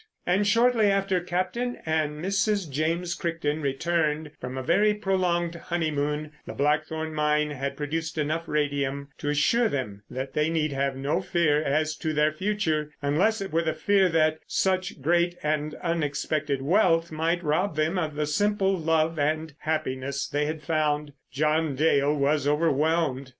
[0.25, 2.67] And shortly after Captain and Mrs.
[2.67, 9.09] James Crichton returned from a very prolonged honeymoon, the Blackthorn Mine had produced enough radium
[9.19, 13.75] to assure them they need have no fear as to their future—unless it were the
[13.75, 19.53] fear that such great and unexpected wealth might rob them of the simple love and
[19.59, 21.13] happiness they had found.
[21.31, 23.29] John Dale was overwhelmed.